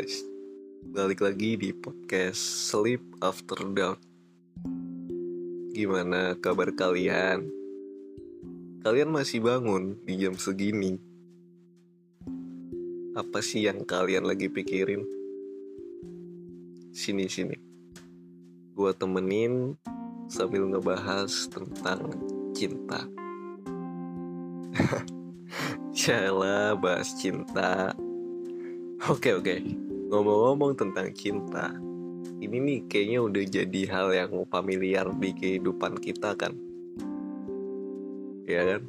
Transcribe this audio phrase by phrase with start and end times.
[0.00, 0.24] Guys.
[0.96, 2.40] Balik lagi di podcast
[2.72, 4.00] Sleep After Dark.
[5.76, 7.44] Gimana kabar kalian?
[8.80, 10.96] Kalian masih bangun di jam segini?
[13.12, 15.04] Apa sih yang kalian lagi pikirin?
[16.96, 17.60] Sini sini.
[18.72, 19.76] Gua temenin
[20.32, 22.08] sambil ngebahas tentang
[22.56, 23.04] cinta.
[26.08, 27.92] Yalah, bahas cinta.
[29.08, 29.56] Oke oke,
[30.10, 31.70] ngomong-ngomong tentang cinta,
[32.42, 36.50] ini nih kayaknya udah jadi hal yang familiar di kehidupan kita kan,
[38.42, 38.82] ya kan?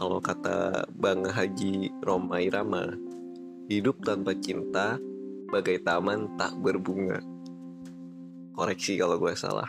[0.00, 2.96] Kalau kata Bang Haji Roma Irama,
[3.68, 4.96] hidup tanpa cinta
[5.52, 7.20] bagai taman tak berbunga.
[8.56, 9.68] Koreksi kalau gue salah.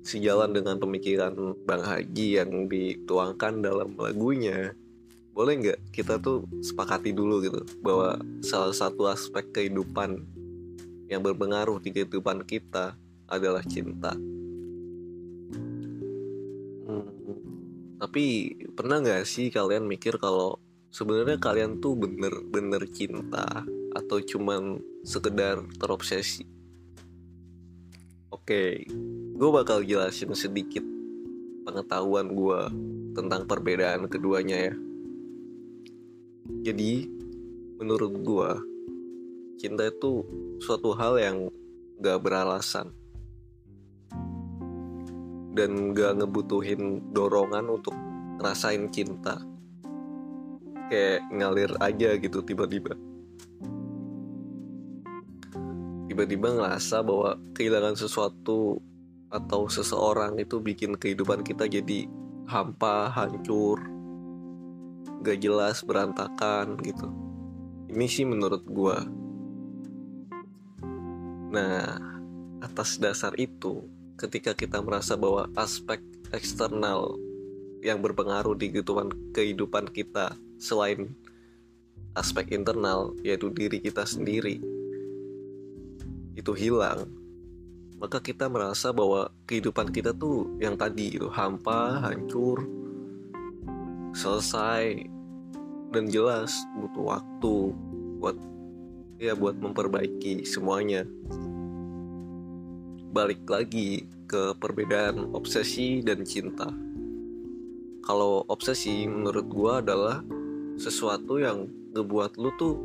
[0.00, 1.36] Sejalan dengan pemikiran
[1.68, 4.72] Bang Haji yang dituangkan dalam lagunya,
[5.36, 10.24] boleh nggak kita tuh sepakati dulu gitu bahwa salah satu aspek kehidupan
[11.12, 12.96] yang berpengaruh di kehidupan kita
[13.28, 14.16] adalah cinta.
[16.88, 17.12] Hmm,
[18.00, 20.56] tapi pernah nggak sih kalian mikir kalau
[20.88, 23.44] sebenarnya kalian tuh bener-bener cinta
[23.92, 26.48] atau cuman sekedar terobsesi?
[28.32, 28.88] Oke,
[29.36, 30.82] gue bakal jelasin sedikit
[31.68, 32.60] pengetahuan gue
[33.12, 34.74] tentang perbedaan keduanya ya.
[36.46, 37.06] Jadi,
[37.78, 38.50] menurut gue,
[39.56, 40.22] cinta itu
[40.62, 41.36] suatu hal yang
[41.98, 42.92] gak beralasan
[45.56, 47.96] dan gak ngebutuhin dorongan untuk
[48.36, 49.40] ngerasain cinta.
[50.92, 52.94] Kayak ngalir aja gitu tiba-tiba.
[56.06, 58.78] Tiba-tiba ngerasa bahwa kehilangan sesuatu
[59.32, 62.06] atau seseorang itu bikin kehidupan kita jadi
[62.46, 63.95] hampa, hancur,
[65.22, 67.08] gak jelas, berantakan gitu.
[67.92, 68.98] Ini sih menurut gue.
[71.54, 71.96] Nah,
[72.60, 73.86] atas dasar itu,
[74.18, 76.02] ketika kita merasa bahwa aspek
[76.34, 77.16] eksternal
[77.84, 81.14] yang berpengaruh di kehidupan, kehidupan kita selain
[82.16, 84.58] aspek internal, yaitu diri kita sendiri,
[86.36, 87.08] itu hilang,
[87.96, 92.64] maka kita merasa bahwa kehidupan kita tuh yang tadi itu hampa, hancur,
[94.16, 95.04] selesai
[95.92, 97.54] dan jelas butuh waktu
[98.16, 98.36] buat
[99.20, 101.04] ya buat memperbaiki semuanya.
[103.12, 106.72] Balik lagi ke perbedaan obsesi dan cinta.
[108.00, 110.24] Kalau obsesi menurut gua adalah
[110.80, 112.76] sesuatu yang ngebuat lu tuh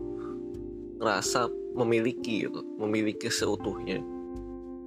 [0.99, 1.47] ngerasa
[1.79, 4.03] memiliki gitu, memiliki seutuhnya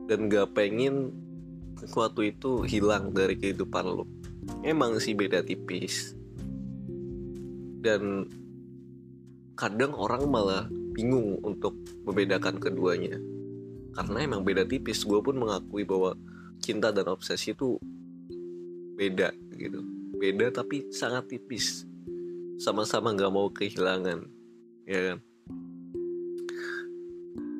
[0.05, 1.13] dan gak pengen
[1.81, 4.05] sesuatu itu hilang dari kehidupan lu.
[4.61, 6.24] Emang sih beda tipis.
[7.85, 8.25] Dan
[9.61, 10.65] kadang orang malah
[10.97, 11.77] bingung untuk
[12.09, 13.21] membedakan keduanya.
[13.93, 16.17] Karena emang beda tipis, gue pun mengakui bahwa
[16.65, 17.77] cinta dan obsesi itu
[18.97, 19.85] beda gitu.
[20.17, 21.85] Beda tapi sangat tipis.
[22.57, 24.25] Sama-sama gak mau kehilangan,
[24.89, 25.19] ya kan?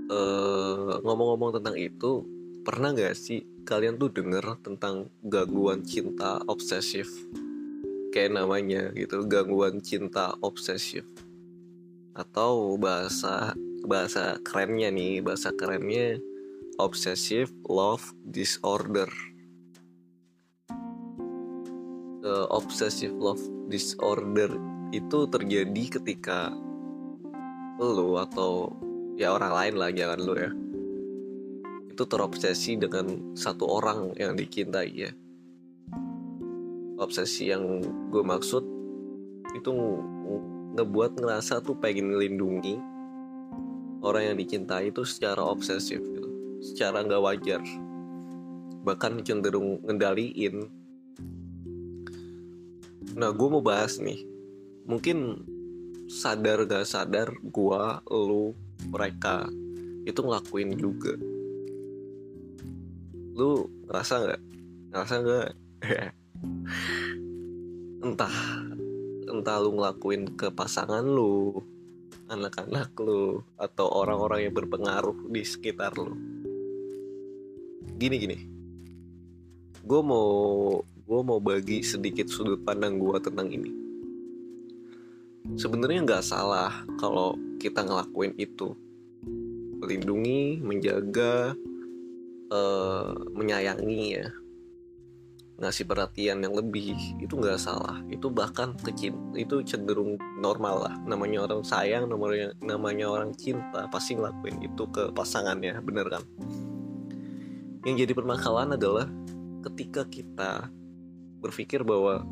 [0.09, 2.23] Uh, ngomong-ngomong tentang itu,
[2.63, 7.11] pernah gak sih kalian tuh denger tentang gangguan cinta obsesif?
[8.15, 11.03] Kayak namanya gitu, gangguan cinta obsesif.
[12.15, 16.23] Atau bahasa bahasa kerennya nih, bahasa kerennya
[16.79, 19.11] obsessive love disorder.
[22.23, 24.49] Uh, obsessive love disorder
[24.95, 26.55] itu terjadi ketika
[27.83, 28.71] lo atau
[29.19, 30.51] ya orang lain lah jangan lo ya
[31.95, 35.11] itu terobsesi dengan satu orang yang dicintai ya
[37.05, 38.65] obsesi yang gue maksud
[39.55, 39.71] itu
[40.75, 42.75] ngebuat ngerasa tuh pengen melindungi
[44.05, 46.31] orang yang dicintai itu secara obsesif gitu.
[46.61, 47.63] Secara nggak wajar.
[48.85, 50.69] Bahkan cenderung ngendaliin.
[53.15, 54.27] Nah gue mau bahas nih.
[54.85, 55.41] Mungkin
[56.05, 58.53] sadar gak sadar gue lu
[58.93, 59.49] mereka
[60.05, 61.17] itu ngelakuin juga.
[63.33, 64.41] Lu ngerasa nggak?
[64.93, 65.49] Ngerasa nggak
[68.05, 68.37] entah
[69.25, 71.59] entah lu ngelakuin ke pasangan lu
[72.29, 76.17] anak-anak lu atau orang-orang yang berpengaruh di sekitar lu.
[78.01, 78.39] Gini gini.
[79.85, 80.29] Gue mau
[80.81, 83.73] gue mau bagi sedikit sudut pandang gue tentang ini.
[85.61, 88.73] Sebenarnya nggak salah kalau kita ngelakuin itu.
[89.85, 91.53] Melindungi menjaga
[92.49, 94.33] uh, menyayangi ya
[95.65, 98.05] ngasih perhatian yang lebih itu nggak salah.
[98.13, 100.95] Itu bahkan kecil itu cenderung normal lah.
[101.09, 106.23] Namanya orang sayang namanya namanya orang cinta pasti ngelakuin itu ke pasangannya bener kan?
[107.89, 109.09] Yang jadi permasalahan adalah
[109.65, 110.69] ketika kita
[111.41, 112.25] berpikir bahwa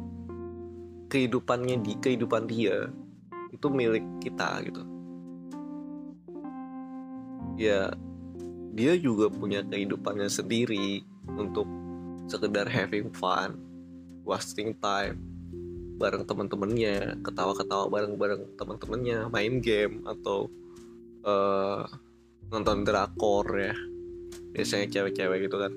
[1.09, 2.89] kehidupannya di kehidupan dia
[3.53, 4.83] itu milik kita gitu.
[7.57, 7.93] Ya
[8.73, 11.05] dia juga punya kehidupannya sendiri
[11.37, 11.69] untuk
[12.31, 13.59] sekedar having fun
[14.23, 15.19] wasting time
[16.03, 20.51] bareng teman-temannya ketawa-ketawa bareng-bareng teman-temannya main game atau
[21.23, 21.87] uh,
[22.51, 23.75] nonton drakor ya.
[24.53, 25.73] Biasanya cewek-cewek gitu kan.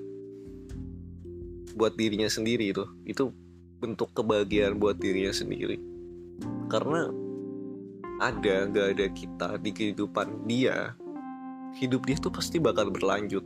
[1.78, 3.30] Buat dirinya sendiri itu itu
[3.78, 5.78] bentuk kebahagiaan buat dirinya sendiri.
[6.66, 7.06] Karena
[8.18, 10.96] ada gak ada kita di kehidupan dia
[11.76, 13.44] hidup dia tuh pasti bakal berlanjut.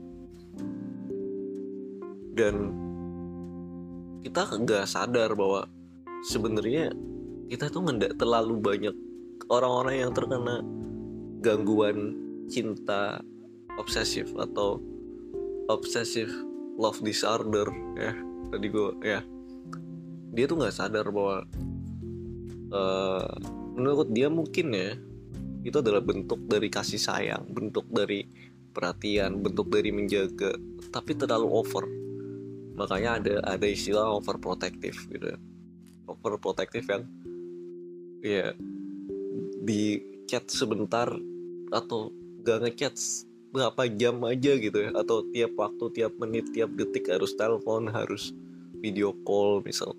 [2.32, 2.72] Dan
[4.20, 5.64] kita nggak sadar bahwa
[6.26, 6.92] sebenarnya
[7.48, 8.94] kita tuh nggak terlalu banyak
[9.48, 10.62] orang-orang yang terkena
[11.40, 12.14] gangguan
[12.46, 13.24] cinta
[13.80, 14.78] obsesif atau
[15.72, 16.28] obsesif
[16.76, 18.12] love disorder ya.
[18.50, 19.20] Tadi gue ya.
[20.30, 21.42] Dia tuh nggak sadar bahwa
[22.74, 23.30] uh,
[23.74, 24.94] menurut dia mungkin ya
[25.60, 28.24] itu adalah bentuk dari kasih sayang bentuk dari
[28.72, 30.56] perhatian bentuk dari menjaga
[30.88, 31.84] tapi terlalu over
[32.80, 35.36] makanya ada ada istilah overprotective gitu.
[36.08, 37.04] Overprotective yang
[38.24, 38.56] ya
[39.60, 41.12] di chat sebentar
[41.68, 42.08] atau
[42.40, 42.96] gak ngechat
[43.52, 44.90] berapa jam aja gitu ya.
[44.96, 48.32] Atau tiap waktu tiap menit tiap detik harus telepon harus
[48.80, 49.92] video call misal.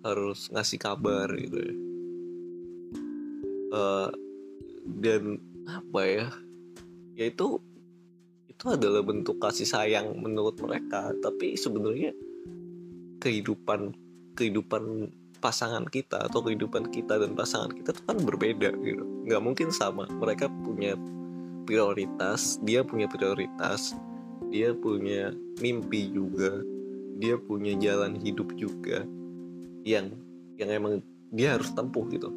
[0.00, 1.74] Harus ngasih kabar gitu ya.
[3.74, 4.08] Uh,
[4.88, 5.36] dan
[5.68, 6.28] apa ya?
[7.18, 7.60] Yaitu
[8.54, 11.10] itu adalah bentuk kasih sayang menurut mereka.
[11.18, 12.14] Tapi sebenarnya
[13.18, 13.92] kehidupan
[14.38, 15.10] kehidupan
[15.42, 19.04] pasangan kita atau kehidupan kita dan pasangan kita itu kan berbeda gitu.
[19.26, 20.06] Nggak mungkin sama.
[20.08, 20.94] Mereka punya
[21.64, 23.96] prioritas dia punya prioritas
[24.52, 26.60] dia punya mimpi juga
[27.16, 29.02] dia punya jalan hidup juga
[29.82, 30.12] yang
[30.60, 30.94] yang emang
[31.34, 32.30] dia harus tempuh gitu.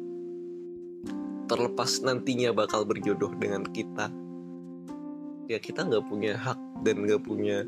[1.48, 4.10] Terlepas nantinya bakal berjodoh dengan kita
[5.48, 7.64] ya kita nggak punya hak dan nggak punya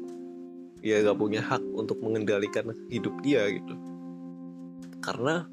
[0.85, 3.75] ya nggak punya hak untuk mengendalikan hidup dia gitu.
[5.01, 5.49] Karena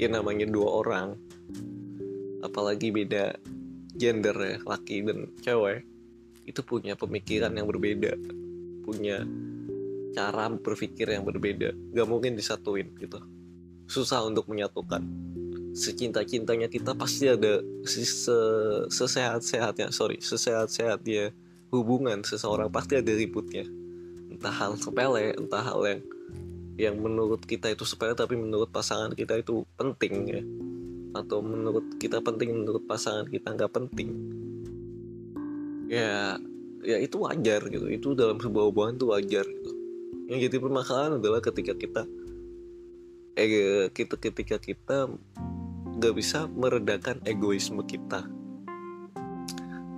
[0.00, 1.14] ya namanya dua orang
[2.42, 3.36] apalagi beda
[3.94, 5.84] gender ya laki dan cewek
[6.48, 8.16] itu punya pemikiran yang berbeda
[8.82, 9.22] punya
[10.12, 11.72] cara berpikir yang berbeda.
[11.96, 13.18] Gak mungkin disatuin gitu.
[13.88, 15.00] Susah untuk menyatukan
[15.72, 17.64] secinta-cintanya kita pasti ada
[18.92, 21.32] sesehat-sehatnya sorry sesehat-sehatnya
[21.72, 23.64] hubungan seseorang pasti ada ributnya.
[24.28, 26.00] Entah hal sepele entah hal yang
[26.76, 30.44] yang menurut kita itu sepele tapi menurut pasangan kita itu penting ya.
[31.16, 34.08] Atau menurut kita penting menurut pasangan kita nggak penting.
[35.88, 36.36] Ya
[36.84, 37.88] ya itu wajar gitu.
[37.88, 39.72] Itu dalam sebuah hubungan itu wajar gitu.
[40.28, 42.04] Yang jadi permasalahan adalah ketika kita
[43.32, 45.08] eh kita ketika kita
[46.02, 48.26] gak bisa meredakan egoisme kita.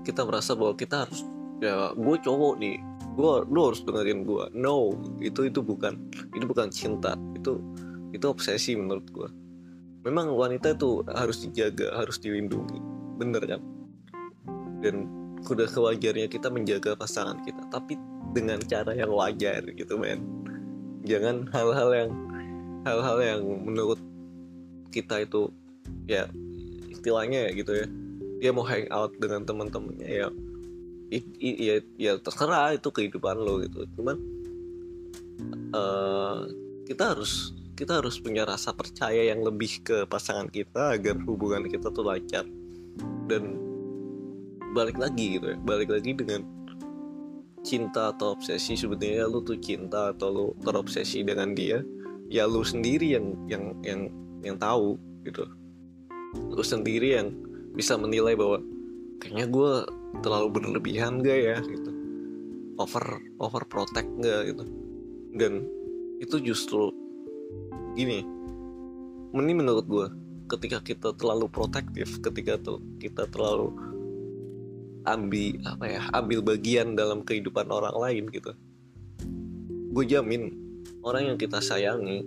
[0.04, 1.24] Kita merasa bahwa kita harus
[1.64, 2.76] ya gue cowok nih
[3.14, 4.90] gue lu harus dengerin gue no
[5.22, 5.96] itu itu bukan
[6.34, 7.62] itu bukan cinta itu
[8.10, 9.28] itu obsesi menurut gue
[10.02, 12.78] memang wanita itu harus dijaga harus dilindungi
[13.16, 13.60] bener kan?
[14.84, 15.08] Dan
[15.40, 17.96] udah kewajarnya kita menjaga pasangan kita tapi
[18.36, 20.20] dengan cara yang wajar gitu men.
[21.06, 22.10] Jangan hal-hal yang
[22.84, 24.00] hal-hal yang menurut
[24.92, 25.48] kita itu
[26.04, 26.28] ya
[26.90, 27.86] istilahnya ya gitu ya.
[28.42, 30.28] Dia mau hang out dengan teman-temannya ya
[31.40, 33.86] ya ya terserah itu kehidupan lo gitu.
[33.96, 34.16] Cuman
[35.72, 36.48] uh,
[36.84, 41.90] kita harus kita harus punya rasa percaya yang lebih ke pasangan kita agar hubungan kita
[41.90, 42.44] tuh lancar.
[43.26, 43.58] Dan
[44.74, 46.42] balik lagi gitu ya balik lagi dengan
[47.64, 48.76] cinta atau obsesi.
[48.76, 51.80] Sebetulnya lu tuh cinta atau lu terobsesi dengan dia
[52.28, 54.00] ya lu sendiri yang yang yang
[54.42, 55.44] yang tahu gitu
[56.34, 57.34] lu sendiri yang
[57.74, 58.62] bisa menilai bahwa
[59.18, 59.72] kayaknya gue
[60.22, 61.90] terlalu berlebihan gak ya gitu.
[62.78, 64.64] Over over protect gak gitu.
[65.34, 65.66] Dan
[66.22, 66.94] itu justru
[67.98, 68.22] gini
[69.34, 70.06] ini menurut gue
[70.46, 73.74] ketika kita terlalu protektif ketika tuh kita terlalu
[75.04, 78.54] ambil apa ya ambil bagian dalam kehidupan orang lain gitu.
[79.94, 80.54] Gue jamin
[81.06, 82.24] orang yang kita sayangi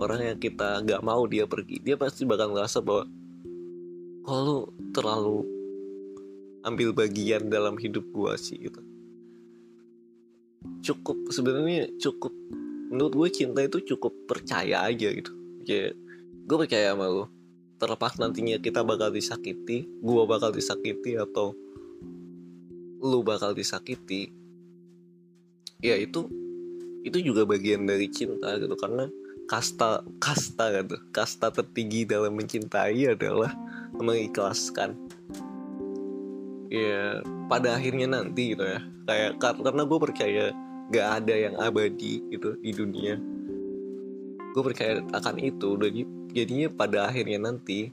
[0.00, 3.04] orang yang kita gak mau dia pergi dia pasti bakal ngerasa bahwa
[4.24, 5.44] kalau terlalu
[6.64, 8.80] ambil bagian dalam hidup gua sih gitu.
[10.84, 12.32] Cukup sebenarnya cukup
[12.90, 15.32] menurut gue cinta itu cukup percaya aja gitu.
[15.64, 15.92] Ya
[16.44, 17.24] gue percaya sama lo
[17.80, 21.56] terlepas nantinya kita bakal disakiti gue bakal disakiti atau
[23.00, 24.28] lu bakal disakiti
[25.80, 26.28] ya itu
[27.00, 28.76] itu juga bagian dari cinta gitu.
[28.76, 29.08] Karena
[29.50, 31.02] kasta kasta gitu.
[31.10, 33.50] Kasta tertinggi dalam mencintai adalah
[33.98, 34.94] mengikhlaskan.
[36.70, 37.18] Ya
[37.50, 38.78] pada akhirnya nanti gitu ya.
[39.10, 40.44] Kayak karena gue percaya
[40.94, 43.18] gak ada yang abadi gitu di dunia.
[44.54, 45.74] Gue percaya akan itu.
[45.74, 47.90] Jadi jadinya pada akhirnya nanti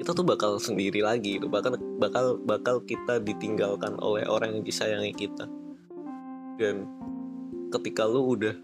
[0.00, 1.52] kita tuh bakal sendiri lagi gitu.
[1.52, 5.44] Bakal bakal bakal kita ditinggalkan oleh orang yang disayangi kita.
[6.56, 6.88] Dan
[7.68, 8.56] ketika lu udah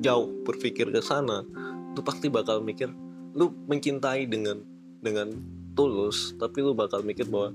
[0.00, 1.44] jauh berpikir ke sana
[1.94, 2.88] lu pasti bakal mikir
[3.36, 4.64] lu mencintai dengan
[5.00, 5.30] dengan
[5.76, 7.54] tulus tapi lu bakal mikir bahwa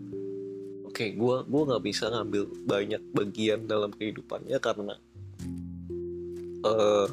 [0.85, 4.95] oke okay, gue gue nggak bisa ngambil banyak bagian dalam kehidupannya karena
[6.65, 7.07] uh,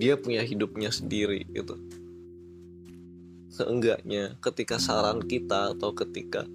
[0.00, 1.76] dia punya hidupnya sendiri gitu.
[3.52, 6.48] Seenggaknya ketika saran kita atau ketika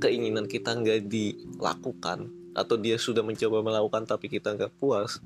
[0.00, 5.20] keinginan kita nggak dilakukan atau dia sudah mencoba melakukan tapi kita nggak puas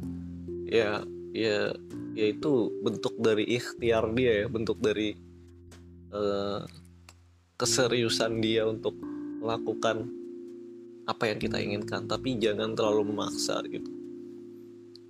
[0.67, 1.73] ya ya
[2.13, 5.17] ya itu bentuk dari ikhtiar dia ya bentuk dari
[6.13, 6.61] uh,
[7.57, 8.93] keseriusan dia untuk
[9.43, 10.07] melakukan
[11.07, 12.07] apa yang kita inginkan.
[12.07, 13.91] Tapi jangan terlalu memaksa gitu.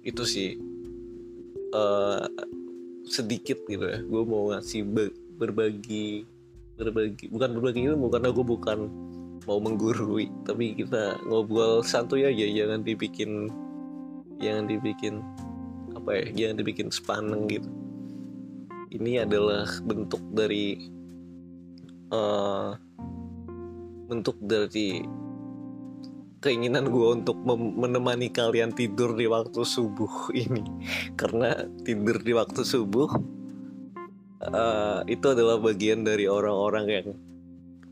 [0.03, 0.57] Itu sih
[1.75, 2.27] uh,
[3.07, 4.01] sedikit gitu ya.
[4.05, 4.87] Gue mau ngasih
[5.37, 6.25] berbagi
[6.77, 8.79] berbagi bukan berbagi ilmu karena gue bukan
[9.45, 10.29] mau menggurui.
[10.45, 13.49] Tapi kita ngobrol santuy aja jangan dibikin
[14.43, 15.23] jangan dibikin
[16.03, 17.71] apa ya jangan dibikin sepaneng gitu.
[18.91, 20.77] Ini adalah bentuk dari
[22.11, 22.75] uh,
[24.11, 25.07] bentuk dari
[26.43, 30.67] keinginan gue untuk menemani kalian tidur di waktu subuh ini.
[31.21, 31.55] Karena
[31.87, 33.09] tidur di waktu subuh
[34.51, 37.09] uh, itu adalah bagian dari orang-orang yang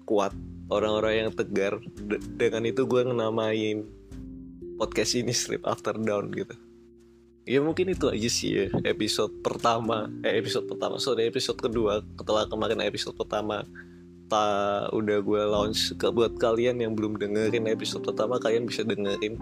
[0.03, 0.35] kuat
[0.67, 1.79] orang-orang yang tegar.
[1.95, 3.87] D dengan itu gue ngenamain
[4.83, 6.59] podcast ini sleep after down gitu
[7.51, 12.47] ya mungkin itu aja sih ya episode pertama eh episode pertama sorry episode kedua setelah
[12.47, 13.67] kemarin episode pertama
[14.31, 19.35] ta udah gue launch ke buat kalian yang belum dengerin episode pertama kalian bisa dengerin.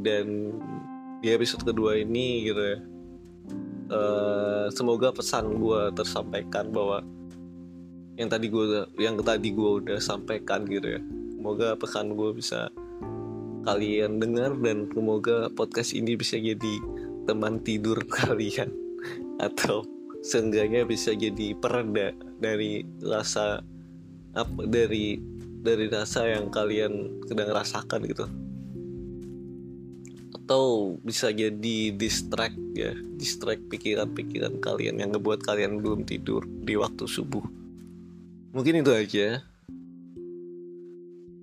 [0.00, 0.56] Dan
[1.20, 2.78] di episode kedua ini gitu ya
[3.92, 7.04] uh, semoga pesan gue tersampaikan bahwa
[8.16, 11.00] yang tadi gue yang tadi gue udah sampaikan gitu ya
[11.38, 12.72] semoga pesan gue bisa
[13.62, 16.74] kalian dengar dan semoga podcast ini bisa jadi
[17.26, 18.70] teman tidur kalian
[19.38, 19.86] atau
[20.22, 23.62] seenggaknya bisa jadi pereda dari rasa
[24.32, 25.18] apa dari
[25.62, 28.26] dari rasa yang kalian sedang rasakan gitu.
[30.42, 37.06] Atau bisa jadi distract ya distract pikiran-pikiran kalian yang ngebuat kalian belum tidur di waktu
[37.06, 37.42] subuh.
[38.50, 39.42] Mungkin itu aja.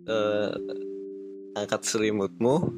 [0.10, 0.58] Uh,
[1.58, 2.70] angkat selimutmu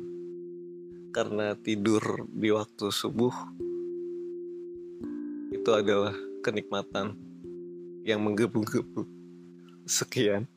[1.11, 3.33] karena tidur di waktu subuh
[5.51, 7.13] itu adalah kenikmatan
[8.07, 9.05] yang menggebu-gebu.
[9.85, 10.47] Sekian.